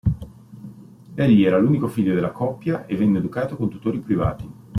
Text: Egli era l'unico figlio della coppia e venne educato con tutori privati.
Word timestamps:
Egli 1.13 1.43
era 1.45 1.59
l'unico 1.59 1.85
figlio 1.87 2.15
della 2.15 2.31
coppia 2.31 2.87
e 2.87 2.95
venne 2.95 3.19
educato 3.19 3.55
con 3.55 3.69
tutori 3.69 3.99
privati. 3.99 4.51